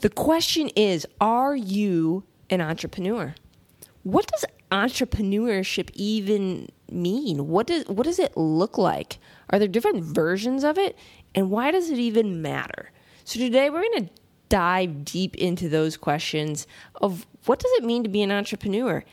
The 0.00 0.10
question 0.10 0.68
is 0.76 1.06
Are 1.20 1.56
you 1.56 2.24
an 2.50 2.60
entrepreneur? 2.60 3.34
What 4.02 4.26
does 4.26 4.44
entrepreneurship 4.70 5.90
even 5.94 6.68
mean? 6.90 7.48
What 7.48 7.66
does, 7.66 7.86
what 7.86 8.04
does 8.04 8.18
it 8.18 8.36
look 8.36 8.76
like? 8.76 9.18
Are 9.50 9.58
there 9.58 9.68
different 9.68 10.04
versions 10.04 10.64
of 10.64 10.78
it? 10.78 10.98
And 11.34 11.50
why 11.50 11.70
does 11.70 11.90
it 11.90 11.98
even 11.98 12.42
matter? 12.42 12.90
So, 13.24 13.38
today 13.38 13.70
we're 13.70 13.82
going 13.82 14.06
to 14.06 14.10
dive 14.48 15.04
deep 15.04 15.34
into 15.36 15.68
those 15.68 15.96
questions 15.96 16.66
of 16.96 17.26
what 17.46 17.58
does 17.58 17.72
it 17.72 17.84
mean 17.84 18.02
to 18.02 18.08
be 18.08 18.22
an 18.22 18.30
entrepreneur 18.30 19.04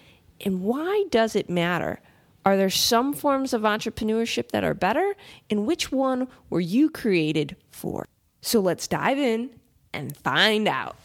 and 0.45 0.61
why 0.61 1.05
does 1.09 1.35
it 1.35 1.49
matter? 1.49 2.01
Are 2.45 2.57
there 2.57 2.69
some 2.69 3.13
forms 3.13 3.53
of 3.53 3.61
entrepreneurship 3.61 4.49
that 4.49 4.63
are 4.63 4.73
better? 4.73 5.15
And 5.49 5.65
which 5.65 5.91
one 5.91 6.27
were 6.49 6.59
you 6.59 6.89
created 6.89 7.55
for? 7.69 8.05
So 8.41 8.59
let's 8.59 8.87
dive 8.87 9.19
in 9.19 9.51
and 9.93 10.15
find 10.17 10.67
out. 10.67 10.95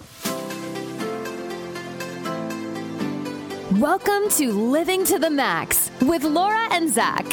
Welcome 3.80 4.30
to 4.30 4.52
Living 4.52 5.04
to 5.04 5.18
the 5.18 5.30
Max 5.30 5.90
with 6.02 6.24
Laura 6.24 6.68
and 6.70 6.88
Zach. 6.92 7.27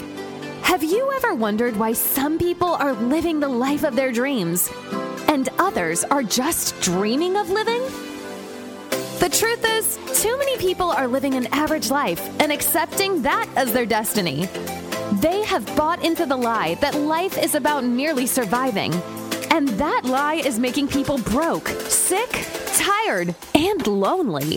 Have 0.63 0.84
you 0.84 1.11
ever 1.13 1.35
wondered 1.35 1.77
why 1.77 1.94
some 1.94 2.39
people 2.39 2.70
are 2.70 2.94
living 2.94 3.39
the 3.39 3.47
life 3.49 3.84
of 3.84 3.95
their 3.95 4.11
dreams 4.11 4.70
and 5.27 5.47
others 5.59 6.03
are 6.05 6.23
just 6.23 6.80
dreaming 6.81 7.38
of 7.38 7.49
living? 7.49 7.81
The 9.20 9.30
truth 9.30 9.63
is, 9.66 10.22
too 10.22 10.38
many 10.38 10.58
people 10.58 10.89
are 10.89 11.08
living 11.08 11.35
an 11.35 11.47
average 11.53 11.89
life 11.89 12.22
and 12.41 12.52
accepting 12.52 13.22
that 13.22 13.47
as 13.55 13.72
their 13.72 13.85
destiny. 13.85 14.47
They 15.22 15.44
have 15.45 15.66
bought 15.77 16.03
into 16.03 16.25
the 16.25 16.35
lie 16.35 16.75
that 16.75 16.95
life 16.95 17.38
is 17.38 17.55
about 17.55 17.85
merely 17.85 18.25
surviving. 18.25 18.91
And 19.53 19.70
that 19.77 20.02
lie 20.03 20.41
is 20.43 20.57
making 20.57 20.88
people 20.88 21.20
broke, 21.20 21.67
sick, 21.67 22.44
tired, 22.73 23.35
and 23.53 23.85
lonely. 23.85 24.55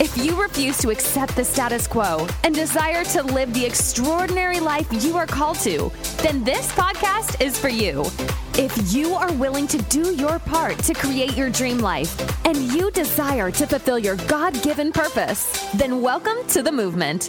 If 0.00 0.16
you 0.16 0.40
refuse 0.40 0.78
to 0.78 0.88
accept 0.88 1.36
the 1.36 1.44
status 1.44 1.86
quo 1.86 2.26
and 2.42 2.54
desire 2.54 3.04
to 3.04 3.22
live 3.22 3.52
the 3.52 3.66
extraordinary 3.66 4.58
life 4.58 4.86
you 5.04 5.14
are 5.18 5.26
called 5.26 5.58
to, 5.58 5.92
then 6.22 6.42
this 6.42 6.72
podcast 6.72 7.38
is 7.44 7.58
for 7.58 7.68
you. 7.68 8.06
If 8.54 8.94
you 8.94 9.12
are 9.12 9.30
willing 9.34 9.66
to 9.66 9.78
do 9.90 10.14
your 10.14 10.38
part 10.38 10.78
to 10.84 10.94
create 10.94 11.36
your 11.36 11.50
dream 11.50 11.76
life 11.76 12.18
and 12.46 12.56
you 12.72 12.90
desire 12.92 13.50
to 13.50 13.66
fulfill 13.66 13.98
your 13.98 14.16
God 14.26 14.54
given 14.62 14.90
purpose, 14.90 15.70
then 15.74 16.00
welcome 16.00 16.46
to 16.48 16.62
the 16.62 16.72
movement. 16.72 17.28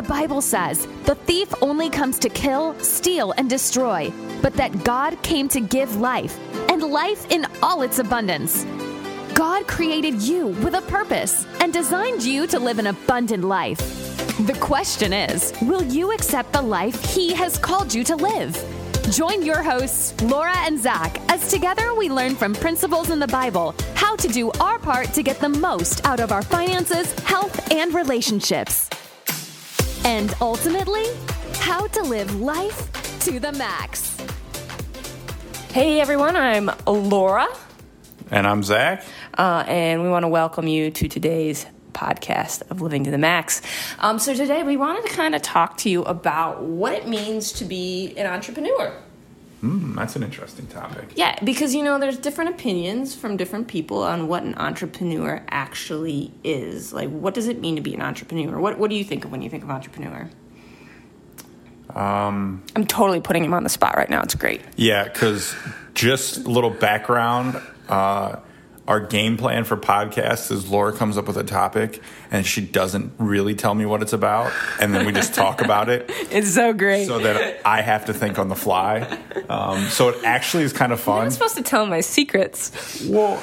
The 0.00 0.08
Bible 0.08 0.40
says 0.40 0.86
the 1.04 1.14
thief 1.14 1.52
only 1.60 1.90
comes 1.90 2.18
to 2.20 2.30
kill, 2.30 2.74
steal, 2.78 3.32
and 3.32 3.50
destroy, 3.50 4.10
but 4.40 4.54
that 4.54 4.82
God 4.82 5.22
came 5.22 5.46
to 5.48 5.60
give 5.60 5.96
life, 5.96 6.38
and 6.70 6.82
life 6.82 7.30
in 7.30 7.46
all 7.62 7.82
its 7.82 7.98
abundance. 7.98 8.64
God 9.34 9.68
created 9.68 10.22
you 10.22 10.46
with 10.64 10.72
a 10.72 10.80
purpose 10.80 11.46
and 11.60 11.70
designed 11.70 12.22
you 12.22 12.46
to 12.46 12.58
live 12.58 12.78
an 12.78 12.86
abundant 12.86 13.44
life. 13.44 13.76
The 14.46 14.56
question 14.58 15.12
is 15.12 15.52
will 15.60 15.82
you 15.82 16.12
accept 16.12 16.54
the 16.54 16.62
life 16.62 17.04
He 17.04 17.34
has 17.34 17.58
called 17.58 17.92
you 17.92 18.02
to 18.04 18.16
live? 18.16 18.56
Join 19.10 19.44
your 19.44 19.62
hosts, 19.62 20.18
Laura 20.22 20.56
and 20.60 20.78
Zach, 20.78 21.20
as 21.30 21.50
together 21.50 21.92
we 21.92 22.08
learn 22.08 22.36
from 22.36 22.54
principles 22.54 23.10
in 23.10 23.18
the 23.18 23.28
Bible 23.28 23.74
how 23.96 24.16
to 24.16 24.28
do 24.28 24.50
our 24.60 24.78
part 24.78 25.12
to 25.12 25.22
get 25.22 25.40
the 25.40 25.48
most 25.50 26.06
out 26.06 26.20
of 26.20 26.32
our 26.32 26.42
finances, 26.42 27.12
health, 27.20 27.70
and 27.70 27.92
relationships. 27.92 28.88
And 30.04 30.34
ultimately, 30.40 31.04
how 31.54 31.86
to 31.88 32.02
live 32.02 32.40
life 32.40 33.20
to 33.20 33.38
the 33.38 33.52
max. 33.52 34.16
Hey 35.72 36.00
everyone, 36.00 36.34
I'm 36.36 36.70
Laura, 36.86 37.46
And 38.30 38.46
I'm 38.46 38.62
Zach. 38.62 39.04
uh, 39.38 39.64
and 39.68 40.02
we 40.02 40.08
want 40.08 40.24
to 40.24 40.28
welcome 40.28 40.66
you 40.66 40.90
to 40.90 41.08
today's 41.08 41.64
podcast 41.92 42.62
of 42.70 42.80
Living 42.80 43.04
to 43.04 43.10
the 43.10 43.18
Max. 43.18 43.62
Um, 43.98 44.18
so, 44.18 44.34
today 44.34 44.62
we 44.62 44.76
wanted 44.76 45.06
to 45.08 45.12
kind 45.14 45.34
of 45.34 45.42
talk 45.42 45.76
to 45.78 45.90
you 45.90 46.02
about 46.04 46.62
what 46.62 46.92
it 46.94 47.06
means 47.06 47.52
to 47.52 47.64
be 47.64 48.14
an 48.16 48.26
entrepreneur. 48.26 48.92
Hmm, 49.60 49.94
that's 49.94 50.16
an 50.16 50.22
interesting 50.22 50.66
topic. 50.66 51.10
Yeah, 51.16 51.38
because 51.44 51.74
you 51.74 51.82
know, 51.82 51.98
there's 51.98 52.16
different 52.16 52.50
opinions 52.50 53.14
from 53.14 53.36
different 53.36 53.68
people 53.68 54.02
on 54.02 54.26
what 54.26 54.42
an 54.42 54.54
entrepreneur 54.54 55.44
actually 55.50 56.32
is. 56.42 56.94
Like, 56.94 57.10
what 57.10 57.34
does 57.34 57.46
it 57.46 57.60
mean 57.60 57.76
to 57.76 57.82
be 57.82 57.94
an 57.94 58.00
entrepreneur? 58.00 58.58
What 58.58 58.78
What 58.78 58.88
do 58.88 58.96
you 58.96 59.04
think 59.04 59.24
of 59.24 59.30
when 59.30 59.42
you 59.42 59.50
think 59.50 59.62
of 59.62 59.70
entrepreneur? 59.70 60.30
Um, 61.94 62.62
I'm 62.76 62.86
totally 62.86 63.20
putting 63.20 63.44
him 63.44 63.52
on 63.52 63.64
the 63.64 63.68
spot 63.68 63.96
right 63.96 64.08
now. 64.08 64.22
It's 64.22 64.34
great. 64.34 64.62
Yeah, 64.76 65.04
because 65.04 65.54
just 65.94 66.38
a 66.38 66.48
little 66.48 66.70
background. 66.70 67.60
Uh, 67.88 68.36
our 68.90 68.98
game 68.98 69.36
plan 69.36 69.62
for 69.62 69.76
podcasts 69.76 70.50
is 70.50 70.68
Laura 70.68 70.92
comes 70.92 71.16
up 71.16 71.28
with 71.28 71.36
a 71.36 71.44
topic 71.44 72.02
and 72.32 72.44
she 72.44 72.60
doesn't 72.60 73.12
really 73.18 73.54
tell 73.54 73.72
me 73.72 73.86
what 73.86 74.02
it's 74.02 74.12
about, 74.12 74.52
and 74.80 74.92
then 74.92 75.06
we 75.06 75.12
just 75.12 75.32
talk 75.32 75.62
about 75.62 75.88
it 75.88 76.10
It's 76.30 76.52
so 76.52 76.72
great. 76.72 77.06
so 77.06 77.20
that 77.20 77.60
I 77.64 77.82
have 77.82 78.06
to 78.06 78.12
think 78.12 78.36
on 78.40 78.48
the 78.48 78.56
fly. 78.56 79.02
Um, 79.48 79.86
so 79.86 80.08
it 80.08 80.24
actually 80.24 80.64
is 80.64 80.72
kind 80.72 80.92
of 80.92 80.98
fun. 80.98 81.26
I'm 81.26 81.30
supposed 81.30 81.56
to 81.56 81.62
tell 81.62 81.86
my 81.86 82.00
secrets. 82.00 83.06
Well, 83.08 83.40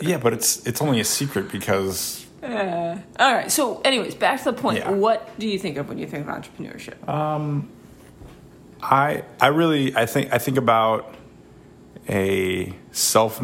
yeah, 0.00 0.18
but 0.18 0.32
it's 0.32 0.66
it's 0.66 0.82
only 0.82 0.98
a 0.98 1.04
secret 1.04 1.52
because 1.52 2.26
All 2.42 2.98
right. 3.20 3.52
So, 3.52 3.80
anyways, 3.82 4.16
back 4.16 4.40
to 4.42 4.50
the 4.50 4.52
point. 4.52 4.78
Yeah. 4.78 4.90
What 4.90 5.38
do 5.38 5.46
you 5.46 5.60
think 5.60 5.76
of 5.76 5.88
when 5.88 5.98
you 5.98 6.08
think 6.08 6.26
of 6.26 6.34
entrepreneurship? 6.34 7.08
Um, 7.08 7.70
I 8.82 9.22
I 9.40 9.46
really 9.46 9.94
I 9.94 10.06
think 10.06 10.32
I 10.32 10.38
think 10.38 10.56
about 10.58 11.14
a 12.08 12.74
self 12.90 13.40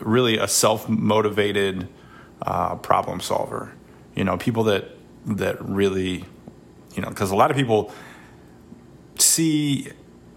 really 0.00 0.38
a 0.38 0.48
self 0.48 0.88
motivated 0.88 1.88
uh, 2.42 2.76
problem 2.76 3.20
solver. 3.20 3.74
You 4.14 4.24
know, 4.24 4.36
people 4.36 4.64
that 4.64 4.90
that 5.26 5.64
really 5.64 6.24
you 6.94 7.02
know 7.02 7.08
because 7.08 7.30
a 7.30 7.36
lot 7.36 7.50
of 7.50 7.56
people 7.56 7.92
see 9.18 9.88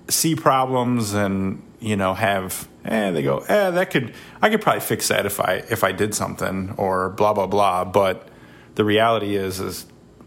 see 0.08 0.36
problems 0.36 1.14
and 1.14 1.62
you 1.80 1.96
know 1.96 2.14
have 2.14 2.68
eh 2.86 3.12
they 3.12 3.24
go 3.24 3.40
eh 3.40 3.70
that 3.72 3.90
could 3.90 4.14
I 4.42 4.50
could 4.50 4.62
probably 4.62 4.82
fix 4.82 5.08
that 5.08 5.26
if 5.26 5.40
I 5.40 5.64
if 5.70 5.84
I 5.84 5.92
did 5.92 6.14
something 6.14 6.74
or 6.78 7.10
blah 7.10 7.34
blah 7.34 7.48
blah 7.48 7.86
but 7.86 8.28
the 8.76 8.84
reality 8.84 9.36
is 9.36 9.60
is 9.60 9.86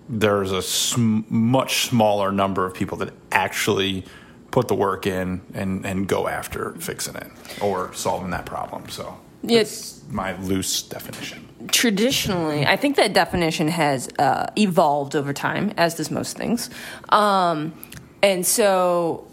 there's 0.08 0.52
a 0.52 0.62
sm- 0.62 1.20
much 1.28 1.86
smaller 1.86 2.30
number 2.30 2.66
of 2.66 2.74
people 2.74 2.98
that 2.98 3.12
actually 3.32 4.04
put 4.54 4.68
the 4.68 4.74
work 4.74 5.06
in 5.06 5.40
and 5.52 5.84
and 5.84 6.06
go 6.06 6.28
after 6.28 6.72
fixing 6.78 7.16
it 7.16 7.30
or 7.60 7.92
solving 7.94 8.30
that 8.30 8.46
problem 8.46 8.88
so 8.88 9.18
that's 9.42 10.02
my 10.10 10.36
loose 10.40 10.82
definition 10.82 11.44
Traditionally, 11.68 12.66
I 12.66 12.76
think 12.76 12.96
that 12.96 13.14
definition 13.14 13.68
has 13.68 14.08
uh, 14.18 14.48
evolved 14.58 15.16
over 15.16 15.32
time, 15.32 15.72
as 15.76 15.94
does 15.94 16.10
most 16.10 16.36
things. 16.36 16.68
Um, 17.08 17.72
and 18.22 18.44
so, 18.44 19.26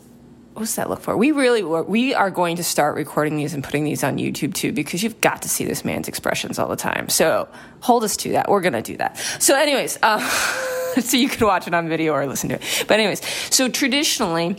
what's 0.54 0.76
that 0.76 0.90
look 0.90 1.02
for? 1.02 1.18
We 1.18 1.32
really 1.32 1.64
we 1.64 2.14
are 2.14 2.30
going 2.30 2.56
to 2.58 2.64
start 2.64 2.96
recording 2.96 3.36
these 3.36 3.54
and 3.54 3.64
putting 3.64 3.84
these 3.84 4.04
on 4.04 4.18
YouTube 4.18 4.54
too, 4.54 4.72
because 4.72 5.04
you've 5.04 5.20
got 5.20 5.42
to 5.42 5.50
see 5.50 5.66
this 5.66 5.84
man's 5.84 6.08
expressions 6.08 6.58
all 6.58 6.70
the 6.70 6.76
time. 6.76 7.10
So 7.10 7.50
hold 7.82 8.04
us 8.04 8.16
to 8.18 8.32
that. 8.34 8.50
We're 8.50 8.62
gonna 8.62 8.82
do 8.82 8.96
that. 8.98 9.18
So, 9.40 9.56
anyways, 9.56 9.98
uh, 10.02 10.20
so 11.02 11.18
you 11.18 11.28
can 11.28 11.46
watch 11.46 11.68
it 11.68 11.74
on 11.74 11.90
video 11.90 12.14
or 12.14 12.26
listen 12.28 12.50
to 12.50 12.56
it. 12.56 12.86
But 12.88 13.00
anyways, 13.00 13.22
so 13.54 13.68
traditionally. 13.68 14.58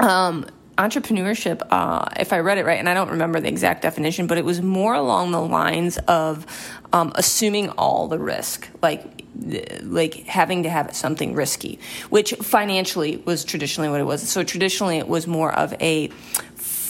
Um, 0.00 0.46
entrepreneurship, 0.78 1.60
uh, 1.70 2.06
if 2.18 2.32
I 2.32 2.38
read 2.38 2.58
it 2.58 2.64
right, 2.64 2.78
and 2.78 2.88
I 2.88 2.94
don't 2.94 3.10
remember 3.10 3.40
the 3.40 3.48
exact 3.48 3.82
definition, 3.82 4.26
but 4.26 4.38
it 4.38 4.44
was 4.44 4.62
more 4.62 4.94
along 4.94 5.32
the 5.32 5.40
lines 5.40 5.98
of 5.98 6.46
um, 6.92 7.12
assuming 7.14 7.68
all 7.70 8.08
the 8.08 8.18
risk, 8.18 8.68
like 8.82 9.20
like 9.82 10.26
having 10.26 10.64
to 10.64 10.70
have 10.70 10.94
something 10.94 11.34
risky, 11.34 11.78
which 12.10 12.32
financially 12.32 13.18
was 13.24 13.44
traditionally 13.44 13.88
what 13.88 14.00
it 14.00 14.04
was. 14.04 14.28
So 14.28 14.42
traditionally, 14.42 14.98
it 14.98 15.08
was 15.08 15.26
more 15.26 15.52
of 15.52 15.72
a 15.80 16.10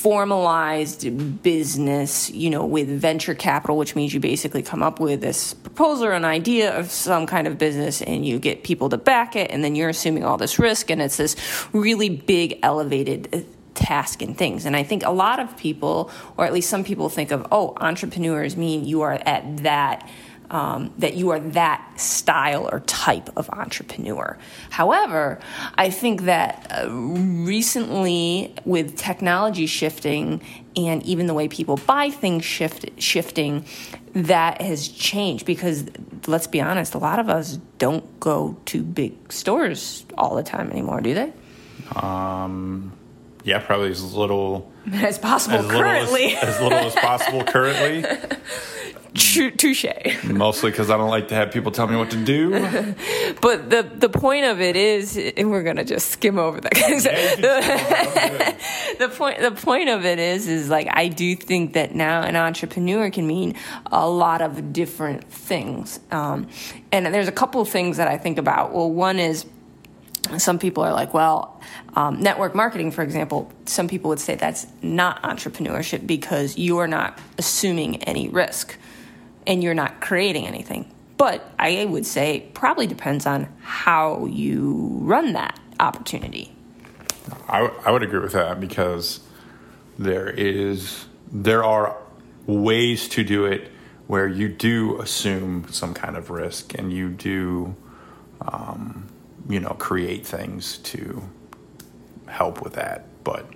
formalized 0.00 1.42
business, 1.42 2.30
you 2.30 2.48
know, 2.48 2.64
with 2.64 2.88
venture 2.88 3.34
capital, 3.34 3.76
which 3.76 3.94
means 3.94 4.14
you 4.14 4.20
basically 4.20 4.62
come 4.62 4.82
up 4.82 4.98
with 4.98 5.20
this 5.20 5.52
proposal 5.52 6.06
or 6.06 6.12
an 6.12 6.24
idea 6.24 6.74
of 6.78 6.90
some 6.90 7.26
kind 7.26 7.46
of 7.46 7.58
business 7.58 8.00
and 8.00 8.24
you 8.24 8.38
get 8.38 8.64
people 8.64 8.88
to 8.88 8.96
back 8.96 9.36
it, 9.36 9.50
and 9.50 9.62
then 9.62 9.74
you're 9.74 9.90
assuming 9.90 10.24
all 10.24 10.38
this 10.38 10.58
risk, 10.58 10.90
and 10.90 11.02
it's 11.02 11.18
this 11.18 11.36
really 11.74 12.08
big, 12.08 12.58
elevated 12.62 13.28
uh, 13.34 13.40
task 13.74 14.22
and 14.22 14.38
things. 14.38 14.64
And 14.64 14.74
I 14.74 14.84
think 14.84 15.04
a 15.04 15.10
lot 15.10 15.38
of 15.38 15.54
people, 15.58 16.10
or 16.38 16.46
at 16.46 16.52
least 16.54 16.70
some 16.70 16.82
people, 16.82 17.10
think 17.10 17.30
of, 17.30 17.46
oh, 17.52 17.74
entrepreneurs 17.76 18.56
mean 18.56 18.86
you 18.86 19.02
are 19.02 19.12
at 19.12 19.58
that 19.58 20.08
um, 20.50 20.92
that 20.98 21.14
you 21.14 21.30
are 21.30 21.40
that 21.40 22.00
style 22.00 22.68
or 22.70 22.80
type 22.80 23.30
of 23.36 23.48
entrepreneur. 23.50 24.36
However, 24.70 25.38
I 25.76 25.90
think 25.90 26.22
that 26.22 26.66
uh, 26.70 26.90
recently, 26.90 28.54
with 28.64 28.96
technology 28.96 29.66
shifting 29.66 30.42
and 30.76 31.02
even 31.04 31.26
the 31.26 31.34
way 31.34 31.48
people 31.48 31.76
buy 31.76 32.10
things 32.10 32.44
shift, 32.44 32.90
shifting, 32.98 33.64
that 34.12 34.60
has 34.60 34.88
changed 34.88 35.46
because 35.46 35.84
let's 36.26 36.46
be 36.46 36.60
honest, 36.60 36.94
a 36.94 36.98
lot 36.98 37.18
of 37.18 37.28
us 37.28 37.58
don't 37.78 38.18
go 38.20 38.56
to 38.66 38.82
big 38.82 39.32
stores 39.32 40.04
all 40.18 40.34
the 40.34 40.42
time 40.42 40.70
anymore, 40.70 41.00
do 41.00 41.14
they? 41.14 41.32
Um, 41.96 42.92
Yeah, 43.44 43.60
probably 43.60 43.90
as 43.90 44.14
little 44.14 44.70
as 44.92 45.18
possible 45.18 45.58
as 45.58 45.66
little 45.66 45.80
currently. 45.80 46.34
as, 46.36 46.56
as 46.56 46.60
little 46.60 46.78
as 46.78 46.94
possible 46.94 47.44
currently. 47.44 48.04
Touche. 49.14 49.86
Mostly 50.24 50.70
because 50.70 50.90
I 50.90 50.96
don't 50.96 51.10
like 51.10 51.28
to 51.28 51.34
have 51.34 51.52
people 51.52 51.72
tell 51.72 51.86
me 51.86 51.96
what 51.96 52.10
to 52.10 52.16
do. 52.16 52.50
But 53.40 53.70
the 53.70 53.82
the 53.82 54.10
point 54.10 54.44
of 54.44 54.60
it 54.60 54.76
is, 54.76 55.16
and 55.16 55.50
we're 55.50 55.62
gonna 55.62 55.84
just 55.84 56.10
skim 56.10 56.38
over 56.38 56.60
that. 56.60 56.72
the, 58.98 58.98
the 58.98 59.08
point 59.08 59.40
the 59.40 59.52
point 59.52 59.88
of 59.88 60.04
it 60.04 60.18
is, 60.18 60.46
is 60.46 60.68
like 60.68 60.88
I 60.90 61.08
do 61.08 61.34
think 61.36 61.72
that 61.72 61.94
now 61.94 62.22
an 62.22 62.36
entrepreneur 62.36 63.10
can 63.10 63.26
mean 63.26 63.54
a 63.86 64.06
lot 64.08 64.42
of 64.42 64.74
different 64.74 65.24
things, 65.32 66.00
um, 66.10 66.48
and 66.92 67.06
there's 67.06 67.28
a 67.28 67.32
couple 67.32 67.62
of 67.62 67.68
things 67.68 67.96
that 67.96 68.08
I 68.08 68.18
think 68.18 68.36
about. 68.36 68.74
Well, 68.74 68.90
one 68.90 69.18
is 69.18 69.46
some 70.36 70.58
people 70.58 70.84
are 70.84 70.92
like, 70.92 71.14
well, 71.14 71.60
um, 71.96 72.20
network 72.20 72.54
marketing, 72.54 72.90
for 72.90 73.02
example, 73.02 73.50
some 73.64 73.88
people 73.88 74.10
would 74.10 74.20
say 74.20 74.34
that's 74.34 74.66
not 74.82 75.22
entrepreneurship 75.22 76.06
because 76.06 76.58
you 76.58 76.76
are 76.78 76.86
not 76.86 77.18
assuming 77.38 78.02
any 78.04 78.28
risk 78.28 78.76
and 79.50 79.64
you're 79.64 79.74
not 79.74 80.00
creating 80.00 80.46
anything. 80.46 80.88
But 81.16 81.44
I 81.58 81.84
would 81.84 82.06
say 82.06 82.36
it 82.36 82.54
probably 82.54 82.86
depends 82.86 83.26
on 83.26 83.52
how 83.60 84.24
you 84.26 84.90
run 85.02 85.34
that 85.34 85.58
opportunity. 85.80 86.54
I, 87.48 87.66
I 87.84 87.90
would 87.90 88.04
agree 88.04 88.20
with 88.20 88.32
that 88.32 88.60
because 88.60 89.20
there 89.98 90.30
is 90.30 91.06
there 91.32 91.64
are 91.64 91.96
ways 92.46 93.08
to 93.08 93.24
do 93.24 93.44
it 93.44 93.70
where 94.06 94.26
you 94.26 94.48
do 94.48 95.00
assume 95.00 95.66
some 95.70 95.94
kind 95.94 96.16
of 96.16 96.30
risk 96.30 96.74
and 96.78 96.92
you 96.92 97.10
do 97.10 97.74
um, 98.40 99.08
you 99.48 99.60
know 99.60 99.74
create 99.78 100.24
things 100.24 100.78
to 100.78 101.22
help 102.28 102.62
with 102.62 102.74
that 102.74 103.04
but 103.24 103.46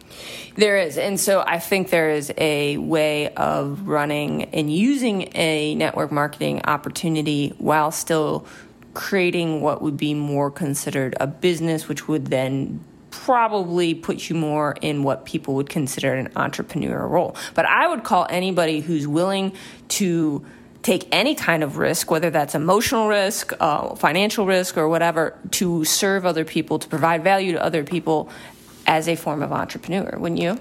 There 0.57 0.77
is. 0.77 0.99
And 0.99 1.19
so 1.19 1.43
I 1.47 1.59
think 1.59 1.91
there 1.91 2.11
is 2.11 2.33
a 2.39 2.77
way 2.77 3.35
of 3.35 3.89
running 3.89 4.45
and 4.45 4.73
using 4.73 5.31
a 5.35 5.75
network 5.75 6.13
marketing 6.13 6.63
opportunity 6.65 7.55
while 7.59 7.91
still 7.91 8.47
creating 8.95 9.61
what 9.61 9.83
would 9.83 9.97
be 9.97 10.15
more 10.15 10.51
considered 10.51 11.17
a 11.19 11.27
business, 11.27 11.89
which 11.89 12.07
would 12.07 12.27
then 12.27 12.85
probably 13.11 13.95
put 13.95 14.29
you 14.29 14.37
more 14.37 14.77
in 14.81 15.03
what 15.03 15.25
people 15.25 15.55
would 15.55 15.69
consider 15.69 16.15
an 16.15 16.29
entrepreneur 16.37 17.07
role. 17.07 17.37
But 17.55 17.67
I 17.67 17.89
would 17.89 18.05
call 18.05 18.27
anybody 18.29 18.81
who's 18.81 19.07
willing 19.07 19.53
to 19.89 20.45
take 20.83 21.09
any 21.11 21.35
kind 21.35 21.63
of 21.63 21.79
risk, 21.79 22.11
whether 22.11 22.31
that's 22.31 22.55
emotional 22.55 23.09
risk, 23.09 23.53
uh, 23.59 23.95
financial 23.95 24.47
risk, 24.47 24.77
or 24.77 24.89
whatever, 24.89 25.37
to 25.53 25.85
serve 25.85 26.27
other 26.27 26.45
people, 26.45 26.79
to 26.79 26.89
provide 26.89 27.25
value 27.25 27.53
to 27.53 27.63
other 27.63 27.83
people 27.85 28.29
as 28.87 29.09
a 29.09 29.17
form 29.17 29.43
of 29.43 29.53
entrepreneur, 29.53 30.17
wouldn't 30.19 30.41
you? 30.41 30.59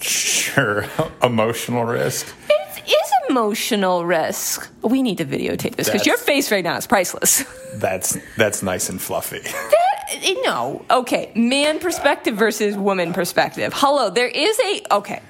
sure 0.00 0.84
emotional 1.22 1.84
risk 1.84 2.34
It 2.50 2.82
is 2.86 3.12
emotional 3.30 4.04
risk. 4.04 4.70
We 4.82 5.02
need 5.02 5.18
to 5.18 5.24
videotape 5.24 5.76
this 5.76 5.88
because 5.88 6.06
your 6.06 6.16
face 6.16 6.52
right 6.52 6.62
now 6.62 6.76
is 6.76 6.86
priceless. 6.86 7.44
that's 7.74 8.18
that's 8.36 8.62
nice 8.62 8.88
and 8.88 9.00
fluffy 9.00 9.40
eh, 10.08 10.34
no, 10.44 10.84
okay, 10.90 11.32
man 11.34 11.78
perspective 11.78 12.36
versus 12.36 12.76
woman 12.76 13.12
perspective. 13.12 13.72
Hello, 13.74 14.10
there 14.10 14.28
is 14.28 14.58
a 14.60 14.94
okay. 14.94 15.20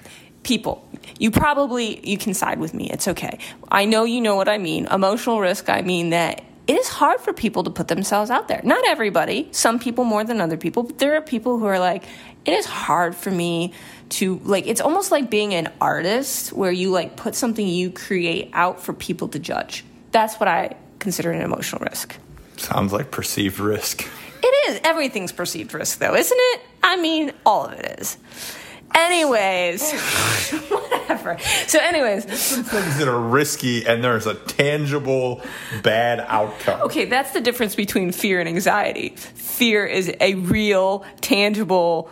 People, 0.42 0.86
you 1.18 1.30
probably 1.30 2.06
you 2.08 2.18
can 2.18 2.34
side 2.34 2.60
with 2.60 2.74
me. 2.74 2.90
It's 2.90 3.08
okay. 3.08 3.38
I 3.68 3.84
know 3.84 4.04
you 4.04 4.20
know 4.20 4.36
what 4.36 4.48
I 4.48 4.58
mean. 4.58 4.86
Emotional 4.86 5.40
risk. 5.40 5.68
I 5.68 5.82
mean 5.82 6.10
that 6.10 6.44
it 6.66 6.76
is 6.76 6.88
hard 6.88 7.20
for 7.20 7.32
people 7.32 7.62
to 7.64 7.70
put 7.70 7.88
themselves 7.88 8.30
out 8.30 8.48
there. 8.48 8.60
Not 8.64 8.86
everybody. 8.86 9.48
Some 9.52 9.78
people 9.78 10.04
more 10.04 10.24
than 10.24 10.40
other 10.40 10.56
people. 10.56 10.82
But 10.82 10.98
there 10.98 11.16
are 11.16 11.20
people 11.20 11.58
who 11.58 11.66
are 11.66 11.78
like, 11.78 12.04
it 12.44 12.54
is 12.54 12.66
hard 12.66 13.14
for 13.14 13.30
me 13.30 13.72
to 14.10 14.40
like. 14.44 14.66
It's 14.66 14.80
almost 14.80 15.10
like 15.10 15.30
being 15.30 15.54
an 15.54 15.72
artist 15.80 16.52
where 16.52 16.72
you 16.72 16.90
like 16.90 17.16
put 17.16 17.34
something 17.34 17.66
you 17.66 17.90
create 17.90 18.50
out 18.52 18.80
for 18.80 18.92
people 18.92 19.28
to 19.28 19.38
judge. 19.38 19.84
That's 20.10 20.36
what 20.36 20.48
I 20.48 20.76
consider 20.98 21.30
an 21.30 21.42
emotional 21.42 21.82
risk. 21.84 22.16
sounds 22.56 22.92
like 22.92 23.10
perceived 23.10 23.60
risk 23.60 24.08
It 24.42 24.70
is. 24.70 24.80
Everything's 24.84 25.32
perceived 25.32 25.74
risk, 25.74 25.98
though, 25.98 26.14
isn't 26.14 26.38
it? 26.38 26.60
I 26.82 26.96
mean, 26.96 27.32
all 27.44 27.66
of 27.66 27.72
it 27.72 28.00
is. 28.00 28.16
Anyways, 28.94 29.92
whatever. 30.70 31.38
So, 31.66 31.78
anyways, 31.80 32.24
things 32.24 32.98
that 32.98 33.08
are 33.08 33.20
risky 33.20 33.86
and 33.86 34.02
there's 34.02 34.26
a 34.26 34.34
tangible 34.34 35.42
bad 35.82 36.20
outcome 36.20 36.80
okay, 36.82 37.04
that's 37.04 37.32
the 37.32 37.40
difference 37.40 37.74
between 37.74 38.12
fear 38.12 38.40
and 38.40 38.48
anxiety. 38.48 39.10
Fear 39.16 39.86
is 39.86 40.12
a 40.20 40.34
real, 40.34 41.04
tangible, 41.20 42.10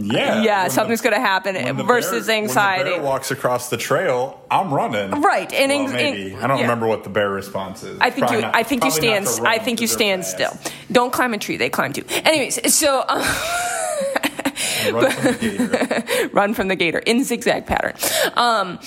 yeah 0.00 0.42
yeah, 0.42 0.62
when 0.62 0.70
something's 0.70 1.00
the- 1.02 1.10
going 1.10 1.20
to 1.20 1.26
happen 1.26 1.54
when 1.56 1.76
the 1.76 1.82
versus 1.84 2.26
bear- 2.28 2.36
anxiety. 2.36 2.84
when 2.84 2.92
the 2.92 2.98
bear 2.98 3.04
walks 3.04 3.32
across 3.32 3.68
the 3.68 3.76
trail 3.76 4.40
i'm 4.48 4.72
running 4.72 5.10
Right, 5.22 5.52
and 5.52 5.70
well, 5.72 5.80
anx- 5.80 5.92
maybe 5.92 6.32
and- 6.34 6.40
i 6.44 6.46
don't 6.46 6.58
yeah. 6.58 6.62
remember 6.62 6.86
what 6.86 7.02
the 7.02 7.10
bear 7.10 7.28
response 7.30 7.82
is 7.82 7.98
I 8.00 8.10
think 8.10 8.18
Probably 8.28 8.36
you. 8.36 8.42
not- 8.42 8.54
I 8.54 8.62
think 8.62 8.84
you 8.84 8.90
probably 8.92 9.08
stand. 9.08 9.26
to 9.26 9.42
run 9.42 9.46
I 9.52 9.58
think 9.58 9.80
you 9.80 9.86
because 9.88 9.96
stand 9.96 10.22
fast. 10.22 10.34
still. 10.34 10.72
Don't 10.92 11.12
climb 11.12 11.34
a 11.34 11.38
tree. 11.38 11.56
They 11.56 11.68
climb 11.68 11.92
too. 11.92 12.04
Anyways, 12.10 12.72
so 12.72 13.04
um, 13.08 13.22
And 14.84 14.94
run 14.94 15.10
from 15.10 15.24
the 15.24 15.38
gator. 15.40 16.28
run 16.32 16.54
from 16.54 16.68
the 16.68 16.76
gator 16.76 16.98
in 16.98 17.24
zigzag 17.24 17.66
pattern. 17.66 17.94
Um. 18.34 18.78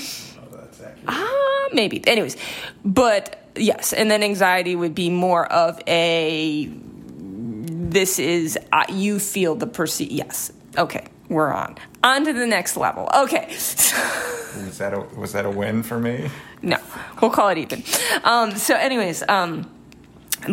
Ah, 1.08 1.68
maybe. 1.74 2.06
Anyways, 2.08 2.38
but 2.86 3.44
yes, 3.56 3.92
and 3.94 4.10
then 4.12 4.24
anxiety 4.24 4.76
would 4.76 4.96
be 4.96 5.10
more 5.10 5.52
of 5.52 5.82
a. 5.88 6.70
This 6.72 8.20
is 8.20 8.58
uh, 8.72 8.86
you 8.90 9.20
feel 9.20 9.56
the 9.56 9.68
perceive. 9.68 10.12
Yes. 10.12 10.52
Okay, 10.78 11.06
we're 11.28 11.52
on. 11.52 11.76
On 12.04 12.24
to 12.26 12.34
the 12.34 12.46
next 12.48 12.78
level. 12.78 13.10
Okay. 13.16 13.48
Was 13.50 14.78
that 14.80 14.94
a 14.94 15.00
was 15.18 15.34
that 15.34 15.46
a 15.46 15.50
win 15.50 15.82
for 15.84 16.00
me? 16.00 16.30
no, 16.62 16.78
we'll 17.22 17.32
call 17.32 17.50
it 17.50 17.58
even. 17.58 17.84
Um, 18.24 18.52
so, 18.56 18.76
anyways, 18.76 19.24
um, 19.28 19.70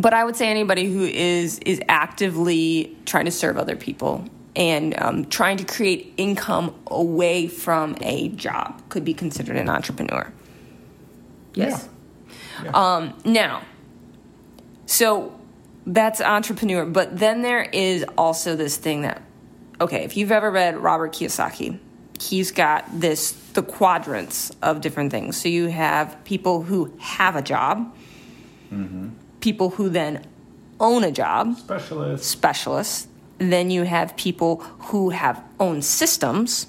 but 0.00 0.12
I 0.14 0.24
would 0.24 0.36
say 0.36 0.48
anybody 0.48 0.90
who 0.92 1.04
is 1.04 1.58
is 1.60 1.80
actively 1.88 2.96
trying 3.06 3.26
to 3.26 3.30
serve 3.30 3.56
other 3.58 3.76
people 3.76 4.24
and 4.58 5.00
um, 5.00 5.24
trying 5.26 5.56
to 5.56 5.64
create 5.64 6.12
income 6.16 6.74
away 6.88 7.46
from 7.46 7.96
a 8.02 8.28
job 8.30 8.82
could 8.88 9.04
be 9.04 9.14
considered 9.14 9.56
an 9.56 9.70
entrepreneur. 9.70 10.30
Yes. 11.54 11.88
Yeah. 12.62 12.70
Um, 12.72 13.14
now, 13.24 13.62
so 14.86 15.38
that's 15.86 16.20
entrepreneur, 16.20 16.84
but 16.84 17.18
then 17.18 17.42
there 17.42 17.62
is 17.62 18.04
also 18.18 18.56
this 18.56 18.76
thing 18.76 19.02
that, 19.02 19.22
okay, 19.80 20.02
if 20.04 20.16
you've 20.16 20.32
ever 20.32 20.50
read 20.50 20.76
Robert 20.76 21.12
Kiyosaki, 21.12 21.78
he's 22.20 22.50
got 22.50 22.84
this 23.00 23.32
the 23.54 23.62
quadrants 23.62 24.50
of 24.62 24.80
different 24.80 25.10
things. 25.10 25.40
So 25.40 25.48
you 25.48 25.66
have 25.68 26.16
people 26.24 26.62
who 26.62 26.92
have 26.98 27.36
a 27.36 27.42
job, 27.42 27.94
people 29.40 29.70
who 29.70 29.88
then 29.88 30.24
own 30.80 31.04
a 31.04 31.10
job, 31.10 31.56
Specialist. 31.56 32.24
specialists. 32.24 33.07
Then 33.38 33.70
you 33.70 33.84
have 33.84 34.16
people 34.16 34.56
who 34.90 35.10
have 35.10 35.42
own 35.60 35.82
systems 35.82 36.66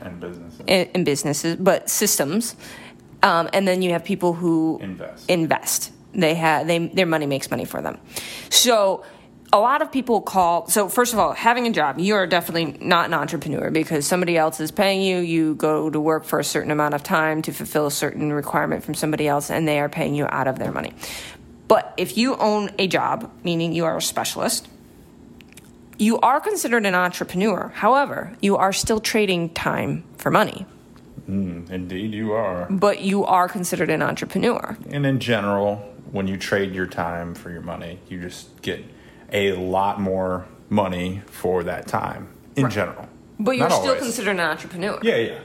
And 0.00 0.20
businesses. 0.20 0.60
in, 0.66 0.88
in 0.94 1.04
businesses, 1.04 1.56
but 1.56 1.88
systems. 1.88 2.54
Um, 3.22 3.48
and 3.52 3.66
then 3.66 3.82
you 3.82 3.92
have 3.92 4.04
people 4.04 4.32
who 4.32 4.78
Invest. 4.82 5.30
Invest. 5.30 5.92
They 6.12 6.34
have 6.34 6.66
they 6.66 6.78
their 6.88 7.06
money 7.06 7.26
makes 7.26 7.50
money 7.50 7.64
for 7.64 7.80
them. 7.80 7.98
So 8.50 9.04
a 9.54 9.58
lot 9.60 9.80
of 9.80 9.92
people 9.92 10.20
call. 10.20 10.66
So 10.68 10.88
first 10.88 11.12
of 11.12 11.18
all, 11.18 11.32
having 11.32 11.66
a 11.66 11.72
job, 11.72 11.98
you 11.98 12.14
are 12.16 12.26
definitely 12.26 12.76
not 12.80 13.06
an 13.06 13.14
entrepreneur 13.14 13.70
because 13.70 14.06
somebody 14.06 14.36
else 14.36 14.60
is 14.60 14.70
paying 14.70 15.02
you. 15.02 15.18
You 15.18 15.54
go 15.54 15.88
to 15.88 16.00
work 16.00 16.24
for 16.24 16.38
a 16.38 16.44
certain 16.44 16.70
amount 16.70 16.94
of 16.94 17.02
time 17.02 17.42
to 17.42 17.52
fulfill 17.52 17.86
a 17.86 17.90
certain 17.90 18.32
requirement 18.32 18.82
from 18.84 18.94
somebody 18.94 19.28
else, 19.28 19.50
and 19.50 19.66
they 19.68 19.78
are 19.78 19.88
paying 19.88 20.14
you 20.14 20.26
out 20.28 20.48
of 20.48 20.58
their 20.58 20.72
money. 20.72 20.92
But 21.68 21.94
if 21.96 22.18
you 22.18 22.36
own 22.36 22.70
a 22.78 22.86
job, 22.86 23.30
meaning 23.44 23.72
you 23.72 23.84
are 23.84 23.96
a 23.96 24.02
specialist, 24.02 24.68
you 26.02 26.18
are 26.18 26.40
considered 26.40 26.84
an 26.84 26.94
entrepreneur. 26.96 27.70
However, 27.76 28.32
you 28.40 28.56
are 28.56 28.72
still 28.72 28.98
trading 29.00 29.50
time 29.50 30.02
for 30.18 30.30
money, 30.32 30.66
hmm, 31.26 31.62
Indeed, 31.70 32.12
you 32.12 32.32
are. 32.32 32.66
but 32.68 33.00
you 33.02 33.24
are 33.24 33.48
considered 33.48 33.88
an 33.88 34.02
entrepreneur. 34.02 34.76
And 34.90 35.06
in 35.06 35.20
general, 35.20 35.76
when 36.10 36.26
you 36.26 36.36
trade 36.36 36.74
your 36.74 36.88
time 36.88 37.34
for 37.34 37.50
your 37.50 37.62
money, 37.62 38.00
you 38.08 38.20
just 38.20 38.60
get 38.62 38.84
a 39.32 39.52
lot 39.52 40.00
more 40.00 40.44
money 40.68 41.22
for 41.26 41.62
that 41.64 41.86
time. 41.86 42.28
In 42.56 42.68
general, 42.68 43.08
But 43.38 43.52
you're 43.56 43.68
Not 43.68 43.76
still 43.76 43.88
always. 43.92 44.02
considered 44.02 44.32
an 44.32 44.40
entrepreneur. 44.40 44.98
Yeah, 45.02 45.16
yeah. 45.16 45.38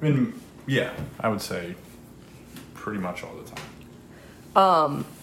I 0.00 0.04
mean, 0.04 0.34
yeah, 0.66 0.92
I 1.18 1.28
would 1.28 1.40
say 1.40 1.74
pretty 2.74 3.00
much 3.00 3.24
all 3.24 3.34
the 3.34 3.50
time. 3.50 3.64
As 4.54 5.17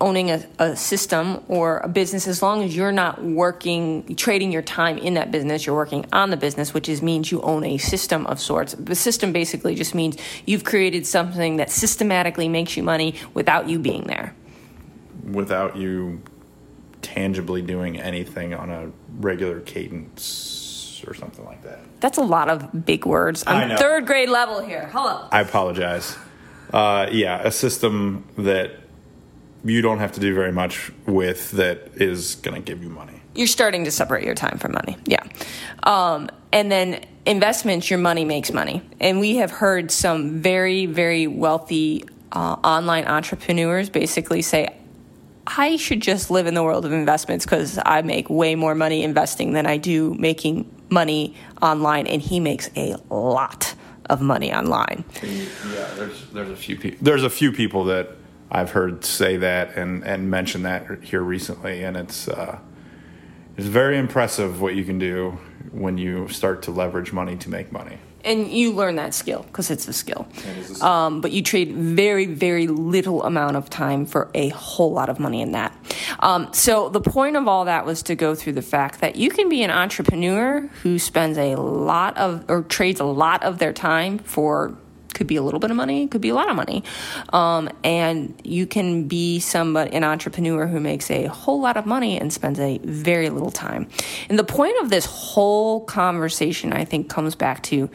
owning 0.00 0.30
a, 0.30 0.44
a 0.58 0.76
system 0.76 1.42
or 1.48 1.78
a 1.78 1.88
business, 1.88 2.26
as 2.26 2.42
long 2.42 2.62
as 2.62 2.74
you're 2.74 2.92
not 2.92 3.22
working, 3.22 4.14
trading 4.16 4.52
your 4.52 4.62
time 4.62 4.98
in 4.98 5.14
that 5.14 5.30
business, 5.30 5.66
you're 5.66 5.76
working 5.76 6.06
on 6.12 6.30
the 6.30 6.36
business, 6.36 6.72
which 6.74 6.88
is 6.88 7.02
means 7.02 7.30
you 7.30 7.40
own 7.42 7.64
a 7.64 7.78
system 7.78 8.26
of 8.26 8.40
sorts. 8.40 8.74
The 8.74 8.94
system 8.94 9.32
basically 9.32 9.74
just 9.74 9.94
means 9.94 10.16
you've 10.46 10.64
created 10.64 11.06
something 11.06 11.56
that 11.56 11.70
systematically 11.70 12.48
makes 12.48 12.76
you 12.76 12.82
money 12.82 13.14
without 13.34 13.68
you 13.68 13.78
being 13.78 14.04
there. 14.04 14.34
Without 15.24 15.76
you 15.76 16.22
tangibly 17.02 17.62
doing 17.62 18.00
anything 18.00 18.54
on 18.54 18.70
a 18.70 18.90
regular 19.18 19.60
cadence. 19.60 21.02
or 21.06 21.14
something 21.14 21.46
like 21.46 21.62
that. 21.62 21.80
That's 22.00 22.18
a 22.18 22.22
lot 22.22 22.50
of 22.50 22.84
big 22.84 23.06
words. 23.06 23.44
Know. 23.46 23.76
third 23.78 24.06
grade 24.06 24.28
level 24.28 24.60
here. 24.60 24.90
Hello. 24.92 25.28
I 25.32 25.40
apologize. 25.40 26.16
Uh, 26.72 27.08
yeah, 27.10 27.40
a 27.42 27.50
system 27.50 28.28
that 28.36 28.72
you 29.64 29.82
don't 29.82 29.98
have 29.98 30.12
to 30.12 30.20
do 30.20 30.34
very 30.34 30.52
much 30.52 30.90
with 31.06 31.52
that 31.52 31.90
is 31.94 32.36
going 32.36 32.54
to 32.54 32.60
give 32.60 32.82
you 32.82 32.88
money. 32.88 33.20
You're 33.34 33.46
starting 33.46 33.84
to 33.84 33.90
separate 33.90 34.24
your 34.24 34.34
time 34.34 34.58
from 34.58 34.72
money. 34.72 34.96
Yeah. 35.04 35.22
Um, 35.84 36.28
and 36.52 36.70
then 36.70 37.04
investments, 37.26 37.90
your 37.90 37.98
money 37.98 38.24
makes 38.24 38.52
money. 38.52 38.82
And 39.00 39.20
we 39.20 39.36
have 39.36 39.50
heard 39.50 39.90
some 39.90 40.40
very, 40.40 40.86
very 40.86 41.26
wealthy 41.26 42.04
uh, 42.32 42.56
online 42.64 43.06
entrepreneurs 43.06 43.88
basically 43.88 44.42
say, 44.42 44.68
I 45.46 45.76
should 45.76 46.00
just 46.00 46.30
live 46.30 46.46
in 46.46 46.54
the 46.54 46.62
world 46.62 46.84
of 46.84 46.92
investments 46.92 47.44
because 47.44 47.78
I 47.84 48.02
make 48.02 48.30
way 48.30 48.54
more 48.54 48.74
money 48.74 49.02
investing 49.02 49.52
than 49.52 49.66
I 49.66 49.78
do 49.78 50.14
making 50.14 50.70
money 50.90 51.34
online. 51.60 52.06
And 52.06 52.22
he 52.22 52.40
makes 52.40 52.70
a 52.76 52.96
lot 53.10 53.74
of 54.08 54.20
money 54.20 54.52
online. 54.52 55.04
Yeah, 55.22 55.86
there's 55.94 56.26
there's 56.32 56.50
a 56.50 56.56
few 56.56 56.76
people. 56.76 56.98
There's 57.00 57.24
a 57.24 57.30
few 57.30 57.52
people 57.52 57.84
that 57.84 58.16
I've 58.52 58.72
heard 58.72 59.04
say 59.04 59.36
that 59.36 59.76
and 59.76 60.04
and 60.04 60.30
mention 60.30 60.62
that 60.62 61.04
here 61.04 61.22
recently, 61.22 61.84
and 61.84 61.96
it's 61.96 62.28
uh, 62.28 62.58
it's 63.56 63.66
very 63.66 63.98
impressive 63.98 64.60
what 64.60 64.74
you 64.74 64.84
can 64.84 64.98
do 64.98 65.38
when 65.72 65.98
you 65.98 66.28
start 66.28 66.62
to 66.62 66.70
leverage 66.70 67.12
money 67.12 67.36
to 67.36 67.50
make 67.50 67.70
money. 67.70 67.98
And 68.22 68.48
you 68.48 68.72
learn 68.72 68.96
that 68.96 69.14
skill 69.14 69.44
because 69.44 69.70
it's 69.70 69.88
a 69.88 69.94
skill. 69.94 70.28
is 70.34 70.70
a 70.70 70.74
skill. 70.74 70.86
Um, 70.86 71.20
but 71.22 71.32
you 71.32 71.42
trade 71.42 71.72
very, 71.74 72.26
very 72.26 72.66
little 72.66 73.22
amount 73.22 73.56
of 73.56 73.70
time 73.70 74.04
for 74.04 74.30
a 74.34 74.50
whole 74.50 74.92
lot 74.92 75.08
of 75.08 75.18
money 75.18 75.40
in 75.40 75.52
that. 75.52 75.74
Um, 76.18 76.52
so 76.52 76.90
the 76.90 77.00
point 77.00 77.36
of 77.36 77.48
all 77.48 77.64
that 77.64 77.86
was 77.86 78.02
to 78.04 78.14
go 78.14 78.34
through 78.34 78.54
the 78.54 78.62
fact 78.62 79.00
that 79.00 79.16
you 79.16 79.30
can 79.30 79.48
be 79.48 79.62
an 79.62 79.70
entrepreneur 79.70 80.60
who 80.82 80.98
spends 80.98 81.38
a 81.38 81.54
lot 81.54 82.16
of 82.18 82.44
or 82.48 82.62
trades 82.62 83.00
a 83.00 83.04
lot 83.04 83.42
of 83.42 83.58
their 83.58 83.72
time 83.72 84.18
for 84.18 84.76
could 85.20 85.26
be 85.26 85.36
a 85.36 85.42
little 85.42 85.60
bit 85.60 85.70
of 85.70 85.76
money, 85.76 86.08
could 86.08 86.22
be 86.22 86.30
a 86.30 86.34
lot 86.34 86.48
of 86.48 86.56
money, 86.56 86.82
um, 87.34 87.68
and 87.84 88.40
you 88.42 88.66
can 88.66 89.06
be 89.06 89.38
somebody 89.38 89.94
an 89.94 90.02
entrepreneur 90.02 90.66
who 90.66 90.80
makes 90.80 91.10
a 91.10 91.26
whole 91.26 91.60
lot 91.60 91.76
of 91.76 91.84
money 91.84 92.18
and 92.18 92.32
spends 92.32 92.58
a 92.58 92.78
very 92.84 93.28
little 93.28 93.50
time. 93.50 93.86
And 94.30 94.38
the 94.38 94.44
point 94.44 94.80
of 94.80 94.88
this 94.88 95.04
whole 95.04 95.84
conversation, 95.84 96.72
I 96.72 96.86
think, 96.86 97.10
comes 97.10 97.34
back 97.34 97.62
to 97.64 97.90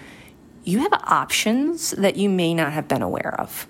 you 0.65 0.79
have 0.79 0.94
options 0.94 1.91
that 1.98 2.15
you 2.15 2.29
may 2.29 2.53
not 2.53 2.74
have 2.74 2.88
been 2.88 3.01
aware 3.01 3.34
of. 3.39 3.65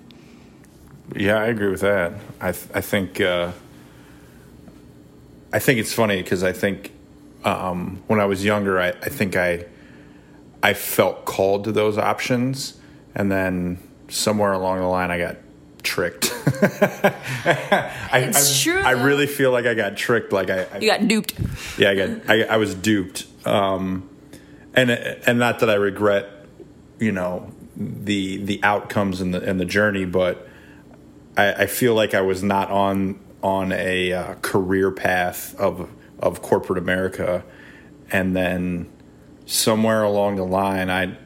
Yeah, 1.14 1.38
I 1.38 1.46
agree 1.46 1.70
with 1.70 1.80
that. 1.80 2.12
I 2.42 2.52
th- 2.52 2.68
I 2.74 2.82
think 2.82 3.22
uh, 3.22 3.52
I 5.50 5.60
think 5.60 5.80
it's 5.80 5.94
funny 5.94 6.22
because 6.22 6.42
I 6.42 6.52
think 6.52 6.92
um, 7.42 8.02
when 8.06 8.20
I 8.20 8.26
was 8.26 8.44
younger, 8.44 8.78
I, 8.78 8.88
I 8.88 9.08
think 9.08 9.34
I 9.34 9.64
I 10.62 10.74
felt 10.74 11.24
called 11.24 11.64
to 11.64 11.72
those 11.72 11.96
options, 11.96 12.74
and 13.16 13.32
then 13.32 13.78
somewhere 14.08 14.52
along 14.52 14.78
the 14.78 14.86
line, 14.86 15.10
I 15.10 15.18
got 15.18 15.36
tricked. 15.82 16.32
I, 16.62 18.26
It's 18.28 18.60
I, 18.60 18.62
true, 18.62 18.80
I 18.82 18.90
really 18.92 19.26
feel 19.26 19.50
like 19.50 19.66
I 19.66 19.74
got 19.74 19.96
tricked. 19.96 20.32
Like 20.32 20.50
I, 20.50 20.66
I 20.72 20.78
You 20.78 20.90
got 20.90 21.08
duped. 21.08 21.34
yeah, 21.78 21.90
I 21.90 21.94
got 21.94 22.30
I, 22.30 22.42
I 22.44 22.56
was 22.58 22.74
duped, 22.74 23.26
um, 23.46 24.08
and 24.74 24.90
and 24.90 25.38
not 25.38 25.60
that 25.60 25.70
I 25.70 25.74
regret, 25.74 26.28
you 27.00 27.10
know, 27.12 27.50
the 27.76 28.36
the 28.36 28.60
outcomes 28.62 29.20
and 29.20 29.32
the 29.34 29.42
and 29.42 29.58
the 29.58 29.64
journey, 29.64 30.04
but 30.04 30.46
I, 31.36 31.52
I 31.52 31.66
feel 31.66 31.94
like 31.94 32.14
I 32.14 32.20
was 32.20 32.42
not 32.42 32.70
on 32.70 33.18
on 33.42 33.72
a 33.72 34.12
uh, 34.12 34.34
career 34.42 34.90
path 34.90 35.58
of 35.58 35.90
of 36.18 36.42
corporate 36.42 36.78
America, 36.78 37.44
and 38.10 38.36
then 38.36 38.88
somewhere 39.46 40.02
along 40.02 40.36
the 40.36 40.44
line, 40.44 40.90
I 40.90 41.16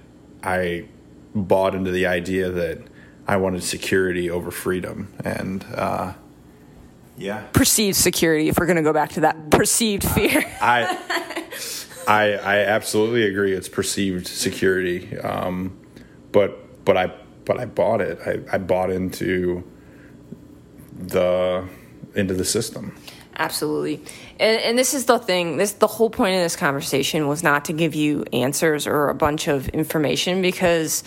I 0.42 0.86
bought 1.34 1.74
into 1.74 1.90
the 1.90 2.06
idea 2.06 2.50
that 2.50 2.78
I 3.26 3.36
wanted 3.36 3.62
security 3.62 4.30
over 4.30 4.50
freedom, 4.50 5.12
and 5.24 5.64
uh, 5.74 6.14
yeah, 7.16 7.46
Perceived 7.52 7.96
security, 7.96 8.48
if 8.48 8.58
we're 8.58 8.66
going 8.66 8.76
to 8.76 8.82
go 8.82 8.92
back 8.92 9.10
to 9.10 9.20
that 9.20 9.50
perceived 9.50 10.04
fear. 10.04 10.44
I, 10.62 10.98
I, 12.08 12.32
I 12.32 12.56
absolutely 12.60 13.24
agree. 13.24 13.52
It's 13.52 13.68
perceived 13.68 14.26
security, 14.26 15.18
um, 15.18 15.78
but 16.32 16.84
but 16.84 16.96
I 16.96 17.14
but 17.44 17.58
I 17.60 17.66
bought 17.66 18.00
it. 18.00 18.18
I, 18.24 18.54
I 18.54 18.58
bought 18.58 18.90
into 18.90 19.62
the 20.96 21.68
into 22.14 22.34
the 22.34 22.44
system. 22.44 22.96
Absolutely. 23.40 24.02
And, 24.38 24.60
and 24.60 24.78
this 24.78 24.92
is 24.92 25.06
the 25.06 25.18
thing. 25.18 25.56
This 25.56 25.72
the 25.72 25.86
whole 25.86 26.10
point 26.10 26.36
of 26.36 26.42
this 26.42 26.56
conversation 26.56 27.26
was 27.26 27.42
not 27.42 27.64
to 27.64 27.72
give 27.72 27.94
you 27.94 28.22
answers 28.34 28.86
or 28.86 29.08
a 29.08 29.14
bunch 29.14 29.48
of 29.48 29.70
information 29.70 30.42
because 30.42 31.02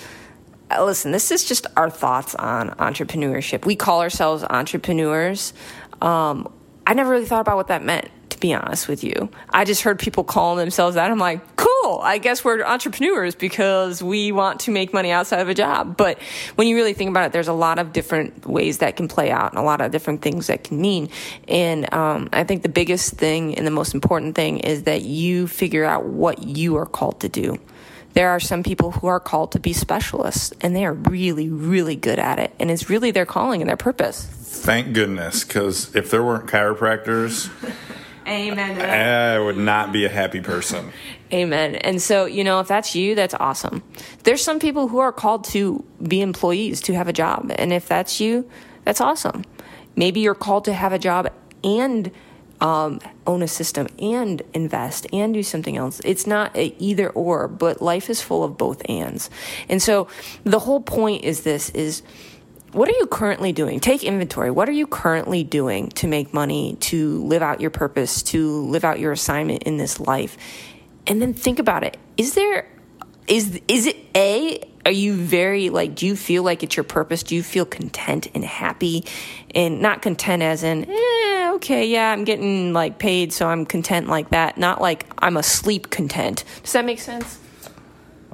uh, 0.71 0.83
listen, 0.83 1.11
this 1.11 1.29
is 1.29 1.45
just 1.45 1.67
our 1.77 1.91
thoughts 1.91 2.33
on 2.33 2.71
entrepreneurship. 2.71 3.67
We 3.67 3.75
call 3.75 4.01
ourselves 4.01 4.43
entrepreneurs. 4.43 5.53
Um, 6.01 6.51
I 6.87 6.95
never 6.95 7.11
really 7.11 7.25
thought 7.25 7.41
about 7.41 7.55
what 7.55 7.67
that 7.67 7.83
meant, 7.83 8.09
be 8.43 8.53
honest 8.53 8.89
with 8.89 9.05
you. 9.05 9.29
I 9.49 9.63
just 9.63 9.83
heard 9.83 9.97
people 9.97 10.25
calling 10.25 10.57
themselves 10.57 10.95
that. 10.95 11.09
I'm 11.09 11.17
like, 11.17 11.55
cool. 11.55 12.01
I 12.03 12.17
guess 12.17 12.43
we're 12.43 12.61
entrepreneurs 12.61 13.35
because 13.35 14.03
we 14.03 14.33
want 14.33 14.59
to 14.61 14.71
make 14.71 14.93
money 14.93 15.11
outside 15.11 15.39
of 15.39 15.47
a 15.47 15.53
job. 15.53 15.95
But 15.95 16.21
when 16.55 16.67
you 16.67 16.75
really 16.75 16.91
think 16.91 17.09
about 17.09 17.27
it, 17.27 17.31
there's 17.31 17.47
a 17.47 17.53
lot 17.53 17.79
of 17.79 17.93
different 17.93 18.45
ways 18.45 18.79
that 18.79 18.97
can 18.97 19.07
play 19.07 19.31
out 19.31 19.53
and 19.53 19.59
a 19.59 19.63
lot 19.63 19.79
of 19.79 19.91
different 19.91 20.21
things 20.21 20.47
that 20.47 20.65
can 20.65 20.81
mean. 20.81 21.07
And 21.47 21.91
um, 21.93 22.27
I 22.33 22.43
think 22.43 22.63
the 22.63 22.69
biggest 22.69 23.13
thing 23.13 23.55
and 23.55 23.65
the 23.65 23.71
most 23.71 23.93
important 23.93 24.35
thing 24.35 24.59
is 24.59 24.83
that 24.83 25.03
you 25.03 25.47
figure 25.47 25.85
out 25.85 26.03
what 26.03 26.43
you 26.43 26.75
are 26.75 26.85
called 26.85 27.21
to 27.21 27.29
do. 27.29 27.57
There 28.11 28.29
are 28.29 28.41
some 28.41 28.61
people 28.61 28.91
who 28.91 29.07
are 29.07 29.21
called 29.21 29.53
to 29.53 29.59
be 29.59 29.71
specialists 29.71 30.51
and 30.59 30.75
they 30.75 30.83
are 30.83 30.93
really, 30.93 31.49
really 31.49 31.95
good 31.95 32.19
at 32.19 32.39
it. 32.39 32.53
And 32.59 32.69
it's 32.69 32.89
really 32.89 33.11
their 33.11 33.25
calling 33.25 33.61
and 33.61 33.69
their 33.69 33.77
purpose. 33.77 34.25
Thank 34.25 34.93
goodness, 34.93 35.45
because 35.45 35.95
if 35.95 36.11
there 36.11 36.21
weren't 36.21 36.47
chiropractors, 36.47 37.49
Amen. 38.33 38.81
I 39.35 39.39
would 39.39 39.57
not 39.57 39.91
be 39.91 40.05
a 40.05 40.09
happy 40.09 40.41
person. 40.41 40.91
Amen. 41.31 41.75
And 41.75 42.01
so, 42.01 42.25
you 42.25 42.43
know, 42.43 42.59
if 42.59 42.67
that's 42.67 42.95
you, 42.95 43.15
that's 43.15 43.33
awesome. 43.35 43.83
There's 44.23 44.43
some 44.43 44.59
people 44.59 44.87
who 44.87 44.99
are 44.99 45.11
called 45.11 45.45
to 45.45 45.83
be 46.01 46.21
employees, 46.21 46.81
to 46.81 46.93
have 46.93 47.07
a 47.07 47.13
job. 47.13 47.51
And 47.55 47.71
if 47.71 47.87
that's 47.87 48.19
you, 48.19 48.49
that's 48.85 49.01
awesome. 49.01 49.43
Maybe 49.95 50.19
you're 50.19 50.35
called 50.35 50.65
to 50.65 50.73
have 50.73 50.93
a 50.93 50.99
job 50.99 51.31
and 51.63 52.11
um, 52.61 52.99
own 53.27 53.41
a 53.41 53.47
system 53.47 53.87
and 53.99 54.41
invest 54.53 55.05
and 55.11 55.33
do 55.33 55.43
something 55.43 55.75
else. 55.75 56.01
It's 56.05 56.25
not 56.25 56.55
a 56.55 56.73
either 56.81 57.09
or, 57.09 57.47
but 57.47 57.81
life 57.81 58.09
is 58.09 58.21
full 58.21 58.43
of 58.43 58.57
both 58.57 58.81
ands. 58.89 59.29
And 59.69 59.81
so 59.81 60.07
the 60.43 60.59
whole 60.59 60.79
point 60.79 61.23
is 61.25 61.41
this 61.41 61.69
is 61.71 62.03
what 62.73 62.89
are 62.89 62.97
you 62.97 63.05
currently 63.05 63.53
doing? 63.53 63.79
Take 63.79 64.03
inventory. 64.03 64.51
What 64.51 64.67
are 64.67 64.73
you 64.73 64.87
currently 64.87 65.43
doing 65.43 65.89
to 65.91 66.07
make 66.07 66.33
money, 66.33 66.75
to 66.81 67.23
live 67.23 67.41
out 67.41 67.61
your 67.61 67.69
purpose, 67.69 68.23
to 68.23 68.61
live 68.65 68.83
out 68.83 68.99
your 68.99 69.11
assignment 69.11 69.63
in 69.63 69.77
this 69.77 69.99
life? 69.99 70.37
And 71.05 71.21
then 71.21 71.33
think 71.33 71.59
about 71.59 71.83
it. 71.83 71.97
Is 72.17 72.33
there 72.33 72.67
is 73.27 73.61
is 73.67 73.87
it 73.87 73.95
a 74.15 74.69
are 74.85 74.91
you 74.91 75.15
very 75.15 75.69
like 75.69 75.95
do 75.95 76.05
you 76.05 76.15
feel 76.15 76.43
like 76.43 76.63
it's 76.63 76.75
your 76.75 76.83
purpose? 76.83 77.23
Do 77.23 77.35
you 77.35 77.43
feel 77.43 77.65
content 77.65 78.27
and 78.33 78.43
happy 78.43 79.05
and 79.53 79.81
not 79.81 80.01
content 80.01 80.43
as 80.43 80.63
in 80.63 80.89
eh, 80.89 81.51
okay, 81.55 81.87
yeah, 81.87 82.11
I'm 82.11 82.23
getting 82.23 82.73
like 82.73 82.99
paid 82.99 83.31
so 83.31 83.47
I'm 83.47 83.65
content 83.65 84.07
like 84.07 84.29
that, 84.31 84.57
not 84.57 84.81
like 84.81 85.05
I'm 85.19 85.37
asleep 85.37 85.89
content. 85.89 86.43
Does 86.63 86.73
that 86.73 86.85
make 86.85 86.99
sense? 86.99 87.39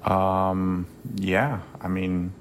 Um 0.04 0.88
Yeah, 1.16 1.60
I 1.82 1.88
mean, 1.88 2.34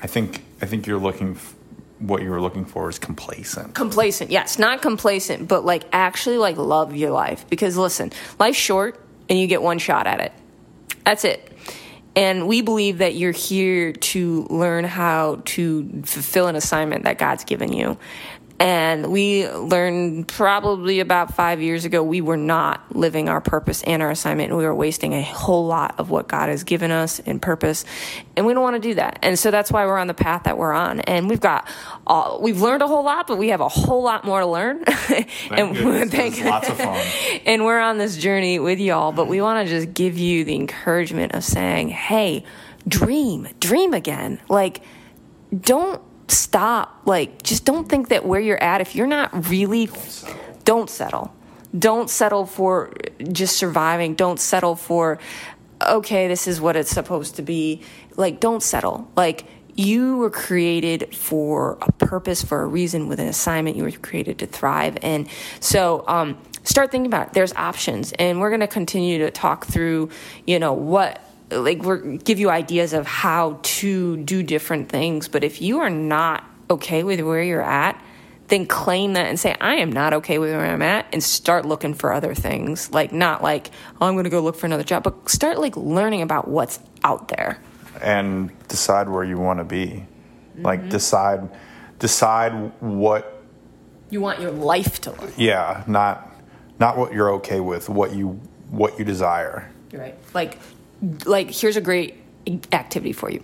I 0.00 0.06
think 0.06 0.44
I 0.60 0.66
think 0.66 0.86
you're 0.86 0.98
looking. 0.98 1.32
F- 1.32 1.54
what 2.00 2.22
you 2.22 2.30
were 2.30 2.40
looking 2.40 2.64
for 2.64 2.88
is 2.88 2.96
complacent. 2.96 3.74
complacent 3.74 4.30
yes 4.30 4.56
not 4.56 4.80
complacent 4.80 5.48
but 5.48 5.64
like 5.64 5.82
actually 5.92 6.38
like 6.38 6.56
love 6.56 6.94
your 6.94 7.10
life 7.10 7.44
because 7.50 7.76
listen 7.76 8.12
life's 8.38 8.56
short 8.56 9.00
and 9.28 9.36
you 9.36 9.48
get 9.48 9.60
one 9.60 9.78
shot 9.80 10.06
at 10.06 10.20
it 10.20 10.32
that's 11.04 11.24
it 11.24 11.52
and 12.14 12.46
we 12.46 12.62
believe 12.62 12.98
that 12.98 13.16
you're 13.16 13.32
here 13.32 13.92
to 13.92 14.46
learn 14.48 14.84
how 14.84 15.42
to 15.44 16.02
fulfill 16.04 16.46
an 16.46 16.54
assignment 16.54 17.02
that 17.02 17.18
god's 17.18 17.42
given 17.42 17.72
you 17.72 17.98
and 18.60 19.12
we 19.12 19.48
learned 19.48 20.26
probably 20.26 20.98
about 20.98 21.34
five 21.34 21.62
years 21.62 21.84
ago 21.84 22.02
we 22.02 22.20
were 22.20 22.36
not 22.36 22.94
living 22.94 23.28
our 23.28 23.40
purpose 23.40 23.84
and 23.84 24.02
our 24.02 24.10
assignment. 24.10 24.50
And 24.50 24.58
we 24.58 24.64
were 24.64 24.74
wasting 24.74 25.12
a 25.14 25.22
whole 25.22 25.66
lot 25.66 25.94
of 25.98 26.10
what 26.10 26.26
god 26.26 26.48
has 26.48 26.64
given 26.64 26.90
us 26.90 27.20
in 27.20 27.38
purpose. 27.38 27.84
And 28.36 28.46
we 28.46 28.54
don't 28.54 28.62
want 28.62 28.74
to 28.74 28.88
do 28.88 28.94
that. 28.94 29.20
And 29.22 29.38
so 29.38 29.52
that's 29.52 29.70
why 29.70 29.86
we're 29.86 29.98
on 29.98 30.08
the 30.08 30.14
path 30.14 30.44
that 30.44 30.58
we're 30.58 30.72
on. 30.72 31.00
And 31.00 31.28
we've 31.30 31.40
got 31.40 31.68
all, 32.06 32.40
we've 32.40 32.60
learned 32.60 32.82
a 32.82 32.88
whole 32.88 33.04
lot 33.04 33.28
but 33.28 33.38
we 33.38 33.48
have 33.48 33.60
a 33.60 33.68
whole 33.68 34.02
lot 34.02 34.24
more 34.24 34.40
to 34.40 34.46
learn. 34.46 34.84
And 35.50 36.10
thank- 36.10 36.42
lots 36.44 36.68
of 36.68 36.76
fun. 36.76 37.04
and 37.46 37.64
we're 37.64 37.80
on 37.80 37.98
this 37.98 38.16
journey 38.16 38.58
with 38.58 38.80
y'all 38.80 39.12
but 39.12 39.26
we 39.28 39.40
want 39.40 39.66
to 39.66 39.72
just 39.72 39.94
give 39.94 40.18
you 40.18 40.44
the 40.44 40.54
encouragement 40.54 41.34
of 41.34 41.44
saying 41.44 41.88
hey 41.88 42.44
dream 42.86 43.48
dream 43.60 43.94
again. 43.94 44.40
Like 44.48 44.82
don't 45.58 46.02
stop 46.28 47.00
like 47.04 47.42
just 47.42 47.64
don't 47.64 47.88
think 47.88 48.08
that 48.08 48.24
where 48.24 48.40
you're 48.40 48.62
at 48.62 48.80
if 48.80 48.94
you're 48.94 49.06
not 49.06 49.48
really 49.48 49.88
don't 50.64 50.90
settle 50.90 51.32
Don't 51.76 52.08
settle 52.08 52.46
for 52.46 52.92
just 53.30 53.58
surviving. 53.58 54.14
Don't 54.14 54.40
settle 54.40 54.74
for, 54.74 55.18
okay, 55.82 56.26
this 56.26 56.46
is 56.48 56.62
what 56.62 56.76
it's 56.76 56.90
supposed 56.90 57.36
to 57.36 57.42
be. 57.42 57.82
Like, 58.16 58.40
don't 58.40 58.62
settle. 58.62 59.06
Like, 59.14 59.44
you 59.76 60.16
were 60.16 60.30
created 60.30 61.14
for 61.14 61.76
a 61.82 61.92
purpose, 61.92 62.42
for 62.42 62.62
a 62.62 62.66
reason, 62.66 63.06
with 63.06 63.20
an 63.20 63.28
assignment. 63.28 63.76
You 63.76 63.84
were 63.84 63.92
created 63.92 64.38
to 64.38 64.46
thrive. 64.46 64.96
And 65.02 65.28
so, 65.60 66.04
um, 66.08 66.38
start 66.64 66.90
thinking 66.90 67.06
about 67.06 67.28
it. 67.28 67.32
There's 67.34 67.52
options. 67.52 68.12
And 68.18 68.40
we're 68.40 68.50
going 68.50 68.60
to 68.60 68.66
continue 68.66 69.18
to 69.18 69.30
talk 69.30 69.66
through, 69.66 70.08
you 70.46 70.58
know, 70.58 70.72
what 70.72 71.20
like 71.50 71.82
we're 71.82 72.16
give 72.18 72.38
you 72.38 72.50
ideas 72.50 72.92
of 72.92 73.06
how 73.06 73.58
to 73.62 74.16
do 74.18 74.42
different 74.42 74.88
things 74.88 75.28
but 75.28 75.44
if 75.44 75.62
you 75.62 75.78
are 75.80 75.90
not 75.90 76.44
okay 76.70 77.02
with 77.02 77.20
where 77.20 77.42
you're 77.42 77.62
at 77.62 78.02
then 78.48 78.66
claim 78.66 79.14
that 79.14 79.26
and 79.26 79.38
say 79.38 79.54
i 79.60 79.74
am 79.74 79.90
not 79.90 80.12
okay 80.12 80.38
with 80.38 80.50
where 80.50 80.66
i'm 80.66 80.82
at 80.82 81.06
and 81.12 81.22
start 81.22 81.64
looking 81.64 81.94
for 81.94 82.12
other 82.12 82.34
things. 82.34 82.90
Like 82.90 83.12
not 83.12 83.42
like 83.42 83.70
oh, 84.00 84.06
i'm 84.06 84.14
going 84.14 84.24
to 84.24 84.30
go 84.30 84.40
look 84.40 84.56
for 84.56 84.66
another 84.66 84.84
job 84.84 85.02
but 85.02 85.28
start 85.28 85.58
like 85.58 85.76
learning 85.76 86.22
about 86.22 86.48
what's 86.48 86.80
out 87.04 87.28
there. 87.28 87.60
And 88.00 88.52
decide 88.68 89.08
where 89.08 89.24
you 89.24 89.38
want 89.38 89.58
to 89.58 89.64
be 89.64 89.86
mm-hmm. 89.86 90.62
like 90.62 90.88
decide 90.88 91.48
decide 91.98 92.52
what 92.80 93.42
you 94.10 94.20
want 94.20 94.40
your 94.40 94.52
life 94.52 95.00
to 95.00 95.10
look 95.10 95.32
yeah 95.36 95.82
not 95.86 96.32
not 96.78 96.96
what 96.96 97.12
you're 97.12 97.32
okay 97.32 97.60
with 97.60 97.88
what 97.88 98.14
you 98.14 98.40
what 98.70 98.98
you 98.98 99.04
desire. 99.04 99.70
Right. 99.92 100.14
Like 100.34 100.58
like 101.24 101.50
here's 101.50 101.76
a 101.76 101.80
great 101.80 102.16
activity 102.72 103.12
for 103.12 103.30
you. 103.30 103.42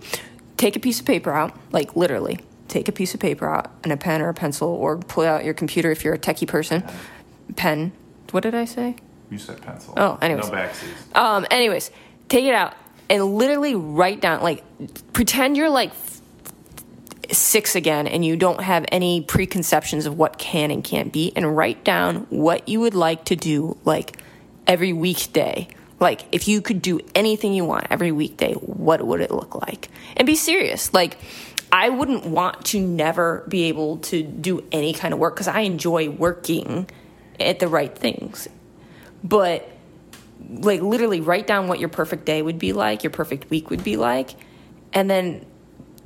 Take 0.57 0.75
a 0.75 0.79
piece 0.79 0.99
of 0.99 1.05
paper 1.05 1.31
out 1.31 1.57
like 1.71 1.95
literally 1.95 2.39
take 2.67 2.87
a 2.87 2.91
piece 2.91 3.13
of 3.13 3.19
paper 3.19 3.47
out 3.47 3.71
and 3.83 3.93
a 3.93 3.97
pen 3.97 4.21
or 4.21 4.29
a 4.29 4.33
pencil 4.33 4.67
or 4.67 4.97
pull 4.97 5.23
out 5.23 5.45
your 5.45 5.53
computer 5.53 5.91
if 5.91 6.03
you're 6.03 6.15
a 6.15 6.19
techie 6.19 6.47
person. 6.47 6.83
Pen 7.55 7.91
what 8.31 8.43
did 8.43 8.55
i 8.55 8.65
say? 8.65 8.95
You 9.29 9.37
said 9.37 9.61
pencil. 9.61 9.93
Oh 9.95 10.17
anyways. 10.21 10.49
No 10.49 10.53
backseas 10.53 11.15
um 11.15 11.45
anyways 11.51 11.91
take 12.27 12.45
it 12.45 12.53
out 12.53 12.73
and 13.09 13.23
literally 13.35 13.75
write 13.75 14.19
down 14.19 14.41
like 14.41 14.63
pretend 15.13 15.55
you're 15.55 15.69
like 15.69 15.91
six 17.31 17.75
again 17.75 18.07
and 18.07 18.25
you 18.25 18.35
don't 18.35 18.61
have 18.61 18.85
any 18.91 19.21
preconceptions 19.21 20.05
of 20.05 20.17
what 20.17 20.37
can 20.37 20.71
and 20.71 20.83
can't 20.83 21.11
be 21.11 21.31
and 21.35 21.55
write 21.55 21.83
down 21.83 22.27
what 22.29 22.67
you 22.67 22.79
would 22.79 22.93
like 22.93 23.25
to 23.25 23.35
do 23.35 23.77
like 23.83 24.19
every 24.67 24.93
weekday 24.93 25.67
like, 25.99 26.25
if 26.31 26.47
you 26.47 26.61
could 26.61 26.81
do 26.81 26.99
anything 27.13 27.53
you 27.53 27.65
want 27.65 27.87
every 27.89 28.11
weekday, 28.11 28.53
what 28.53 29.05
would 29.05 29.21
it 29.21 29.31
look 29.31 29.55
like? 29.55 29.89
And 30.17 30.25
be 30.25 30.35
serious. 30.35 30.93
Like, 30.93 31.17
I 31.71 31.89
wouldn't 31.89 32.25
want 32.25 32.65
to 32.65 32.79
never 32.79 33.45
be 33.47 33.63
able 33.63 33.97
to 33.97 34.23
do 34.23 34.63
any 34.71 34.93
kind 34.93 35.13
of 35.13 35.19
work 35.19 35.35
because 35.35 35.47
I 35.47 35.61
enjoy 35.61 36.09
working 36.09 36.89
at 37.39 37.59
the 37.59 37.67
right 37.67 37.95
things. 37.97 38.47
But, 39.23 39.69
like, 40.49 40.81
literally 40.81 41.21
write 41.21 41.47
down 41.47 41.67
what 41.67 41.79
your 41.79 41.89
perfect 41.89 42.25
day 42.25 42.41
would 42.41 42.59
be 42.59 42.73
like, 42.73 43.03
your 43.03 43.11
perfect 43.11 43.49
week 43.49 43.69
would 43.69 43.83
be 43.83 43.95
like, 43.97 44.31
and 44.93 45.09
then 45.09 45.45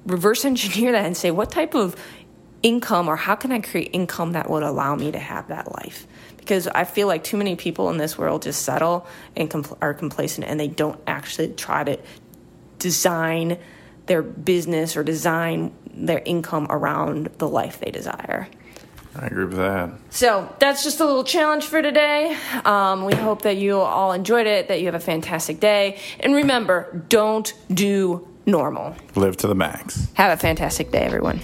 reverse 0.05 0.46
engineer 0.46 0.91
that 0.91 1.05
and 1.05 1.17
say, 1.17 1.31
what 1.31 1.51
type 1.51 1.74
of 1.74 1.96
income 2.62 3.08
or 3.08 3.16
how 3.16 3.36
can 3.36 3.51
I 3.51 3.60
create 3.60 3.92
income 3.94 4.34
that 4.34 4.50
would 4.50 4.63
allow 4.63 4.96
me 4.96 5.12
to 5.12 5.20
have 5.20 5.48
that 5.48 5.72
life? 5.72 6.08
because 6.50 6.68
I 6.68 6.84
feel 6.84 7.06
like 7.06 7.24
too 7.24 7.38
many 7.38 7.56
people 7.56 7.92
in 7.92 7.98
this 7.98 8.18
world 8.18 8.42
just 8.42 8.63
settle 8.63 9.06
and 9.36 9.51
compl- 9.51 9.78
are 9.84 9.94
complacent 9.94 10.48
and 10.48 10.60
they 10.60 10.68
don't 10.68 11.00
actually 11.06 11.50
try 11.50 11.84
to 11.84 12.00
design 12.80 13.60
their 14.08 14.24
business 14.24 14.98
or 14.98 15.04
design 15.04 15.72
their 15.94 16.24
income 16.25 16.66
around 16.72 17.30
the 17.38 17.48
life 17.48 17.80
they 17.80 17.92
desire. 17.92 18.48
I 19.16 19.28
agree 19.28 19.46
with 19.46 19.58
that. 19.58 19.92
So 20.10 20.51
that's 20.58 20.84
just 20.84 21.00
a 21.00 21.06
little 21.06 21.24
challenge 21.24 21.66
for 21.66 21.84
today. 21.84 22.36
Um, 22.66 23.06
we 23.06 23.13
hope 23.13 23.44
that 23.44 23.58
you 23.58 23.78
all 23.78 24.12
enjoyed 24.12 24.48
it, 24.48 24.70
that 24.70 24.80
you 24.80 24.88
have 24.88 24.96
a 24.96 25.00
fantastic 25.00 25.60
day. 25.60 26.00
And 26.20 26.34
remember, 26.34 27.06
don't 27.10 27.54
do 27.72 28.28
normal. 28.48 28.96
Live 29.13 29.38
to 29.38 29.48
the 29.48 29.56
max. 29.56 30.08
Have 30.16 30.32
a 30.32 30.42
fantastic 30.42 30.92
day, 30.92 31.01
everyone. 31.01 31.42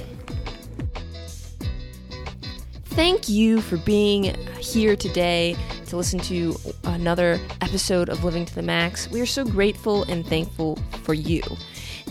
Thank 2.95 3.27
you 3.27 3.59
for 3.59 3.75
being 3.75 4.33
here 4.57 4.95
today 4.95 5.57
to 5.87 5.97
listen 5.97 6.17
to 6.19 6.55
another 6.85 7.41
episode 7.59 8.07
of 8.07 8.23
Living 8.23 8.45
to 8.45 8.55
the 8.55 8.61
Max. 8.61 9.11
We 9.11 9.19
are 9.19 9.25
so 9.25 9.43
grateful 9.43 10.03
and 10.03 10.25
thankful 10.25 10.79
for 11.03 11.13
you. 11.13 11.41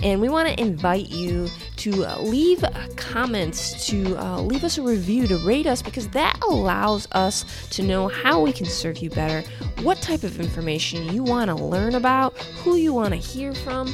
And 0.03 0.21
we 0.21 0.29
want 0.29 0.47
to 0.49 0.61
invite 0.61 1.09
you 1.09 1.49
to 1.77 2.05
uh, 2.05 2.21
leave 2.21 2.63
comments, 2.97 3.87
to 3.87 4.15
uh, 4.19 4.43
leave 4.43 4.63
us 4.63 4.77
a 4.77 4.83
review, 4.83 5.27
to 5.29 5.39
rate 5.39 5.67
us, 5.67 5.81
because 5.81 6.07
that 6.09 6.39
allows 6.43 7.09
us 7.13 7.67
to 7.71 7.83
know 7.83 8.09
how 8.09 8.43
we 8.43 8.53
can 8.53 8.67
serve 8.67 8.99
you 8.99 9.09
better, 9.09 9.41
what 9.81 10.03
type 10.03 10.23
of 10.23 10.39
information 10.39 11.15
you 11.15 11.23
want 11.23 11.49
to 11.49 11.55
learn 11.55 11.95
about, 11.95 12.37
who 12.63 12.77
you 12.77 12.93
want 12.93 13.11
to 13.11 13.17
hear 13.17 13.55
from 13.55 13.87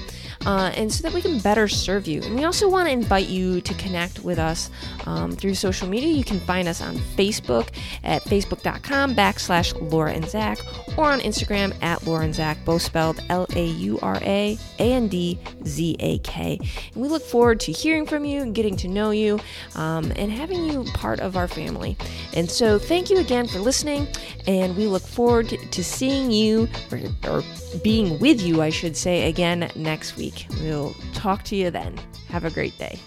uh, 0.47 0.73
and 0.75 0.93
so 0.93 1.03
that 1.03 1.13
we 1.13 1.21
can 1.21 1.39
better 1.41 1.69
serve 1.69 2.07
you. 2.07 2.23
And 2.23 2.35
we 2.35 2.45
also 2.45 2.69
want 2.69 2.87
to 2.89 2.93
invite 2.93 3.29
you 3.29 3.61
to 3.61 3.75
connect 3.75 4.21
with 4.21 4.39
us 4.39 4.71
um, 5.07 5.33
through 5.33 5.55
social 5.55 5.89
media. 5.89 6.09
You 6.09 6.25
can 6.25 6.41
find 6.41 6.67
us 6.67 6.81
on 6.81 6.97
Facebook 6.97 7.69
at 8.05 8.23
facebook.com 8.23 9.15
backslash 9.15 9.75
Laura 9.91 10.13
and 10.13 10.29
Zach 10.29 10.59
or 10.97 11.05
on 11.05 11.21
Instagram 11.21 11.75
at 11.83 12.07
Laura 12.07 12.25
and 12.25 12.35
Zach, 12.35 12.65
both 12.65 12.83
spelled 12.83 13.23
L 13.29 13.47
A 13.55 13.67
U 13.67 13.99
R 14.01 14.19
A 14.23 14.59
A 14.79 14.93
N 14.93 15.09
D 15.09 15.39
Z 15.67 15.97
A 16.01 16.19
K. 16.19 16.59
And 16.95 17.03
we 17.03 17.09
look 17.09 17.23
forward 17.23 17.61
to 17.61 17.73
hearing 17.73 18.07
from 18.07 18.25
you 18.25 18.41
and 18.41 18.55
getting 18.55 18.77
to 18.77 18.89
know 18.89 19.11
you 19.11 19.39
um, 19.75 20.11
and 20.17 20.31
having 20.31 20.65
you 20.65 20.85
part 20.95 21.21
of 21.21 21.37
our 21.37 21.49
family. 21.49 21.97
And 22.35 22.51
so 22.51 22.79
thank 22.79 23.11
you 23.11 23.19
again 23.19 23.47
for 23.47 23.59
listening, 23.59 24.09
and 24.47 24.77
we 24.77 24.87
look 24.87 25.03
forward 25.03 25.49
to 25.49 25.85
seeing 25.85 26.31
you 26.31 26.69
or, 26.91 27.01
or 27.29 27.43
being 27.83 28.19
with 28.19 28.41
you, 28.41 28.63
I 28.63 28.71
should 28.71 28.97
say, 28.97 29.29
again 29.29 29.71
next 29.77 30.17
week 30.17 30.30
week. 30.31 30.47
We'll 30.61 30.95
talk 31.15 31.43
to 31.45 31.57
you 31.57 31.71
then. 31.71 31.99
Have 32.29 32.45
a 32.45 32.51
great 32.51 32.77
day. 32.79 32.99